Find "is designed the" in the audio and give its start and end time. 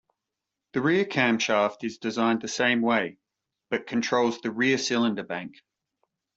1.83-2.47